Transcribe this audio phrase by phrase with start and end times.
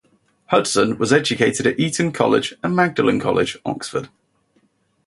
[0.47, 4.09] Hudson was educated at Eton College and Magdalen College, Oxford.